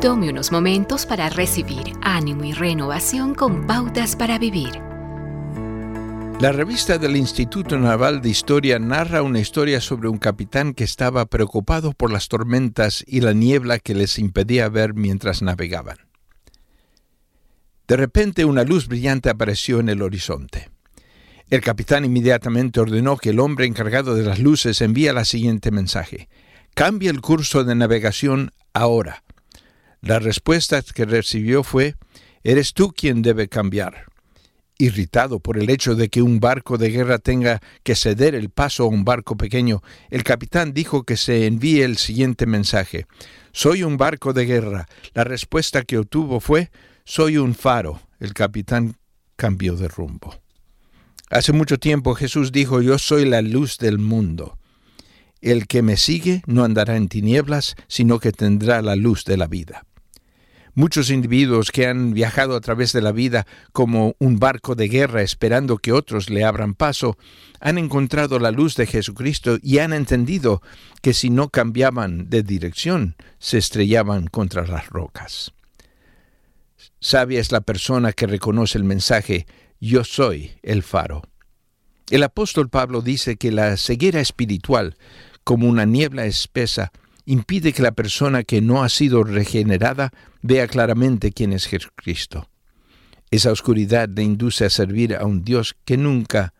[0.00, 4.80] Tome unos momentos para recibir ánimo y renovación con pautas para vivir.
[6.40, 11.26] La revista del Instituto Naval de Historia narra una historia sobre un capitán que estaba
[11.26, 15.98] preocupado por las tormentas y la niebla que les impedía ver mientras navegaban.
[17.86, 20.70] De repente una luz brillante apareció en el horizonte.
[21.50, 26.30] El capitán inmediatamente ordenó que el hombre encargado de las luces envíe el siguiente mensaje.
[26.72, 29.24] Cambie el curso de navegación ahora.
[30.02, 31.96] La respuesta que recibió fue,
[32.42, 34.06] Eres tú quien debe cambiar.
[34.78, 38.84] Irritado por el hecho de que un barco de guerra tenga que ceder el paso
[38.84, 43.06] a un barco pequeño, el capitán dijo que se envíe el siguiente mensaje.
[43.52, 44.88] Soy un barco de guerra.
[45.12, 46.70] La respuesta que obtuvo fue,
[47.04, 48.00] Soy un faro.
[48.20, 48.96] El capitán
[49.36, 50.40] cambió de rumbo.
[51.28, 54.58] Hace mucho tiempo Jesús dijo, Yo soy la luz del mundo.
[55.42, 59.46] El que me sigue no andará en tinieblas, sino que tendrá la luz de la
[59.46, 59.84] vida.
[60.74, 65.22] Muchos individuos que han viajado a través de la vida como un barco de guerra
[65.22, 67.18] esperando que otros le abran paso,
[67.60, 70.62] han encontrado la luz de Jesucristo y han entendido
[71.02, 75.52] que si no cambiaban de dirección, se estrellaban contra las rocas.
[77.00, 79.46] Sabia es la persona que reconoce el mensaje,
[79.80, 81.22] yo soy el faro.
[82.10, 84.96] El apóstol Pablo dice que la ceguera espiritual,
[85.44, 86.92] como una niebla espesa,
[87.30, 90.10] impide que la persona que no ha sido regenerada
[90.42, 92.50] vea claramente quién es Jesucristo.
[93.30, 96.54] Esa oscuridad le induce a servir a un Dios que nunca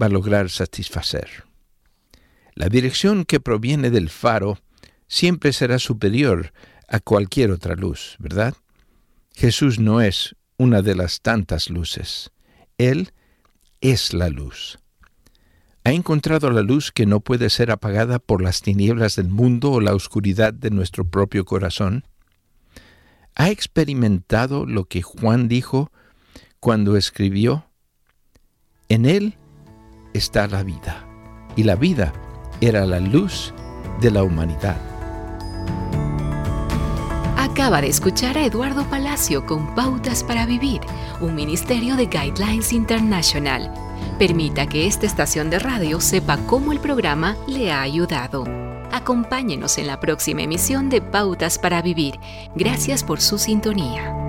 [0.00, 1.44] va a lograr satisfacer.
[2.54, 4.58] La dirección que proviene del faro
[5.06, 6.54] siempre será superior
[6.88, 8.54] a cualquier otra luz, ¿verdad?
[9.34, 12.30] Jesús no es una de las tantas luces.
[12.78, 13.12] Él
[13.82, 14.78] es la luz.
[15.82, 19.80] ¿Ha encontrado la luz que no puede ser apagada por las tinieblas del mundo o
[19.80, 22.04] la oscuridad de nuestro propio corazón?
[23.34, 25.90] ¿Ha experimentado lo que Juan dijo
[26.58, 27.64] cuando escribió?
[28.90, 29.38] En él
[30.12, 31.06] está la vida,
[31.56, 32.12] y la vida
[32.60, 33.54] era la luz
[34.02, 34.76] de la humanidad.
[37.38, 40.82] Acaba de escuchar a Eduardo Palacio con Pautas para Vivir,
[41.20, 43.89] un ministerio de Guidelines International.
[44.20, 48.44] Permita que esta estación de radio sepa cómo el programa le ha ayudado.
[48.92, 52.20] Acompáñenos en la próxima emisión de Pautas para Vivir.
[52.54, 54.19] Gracias por su sintonía.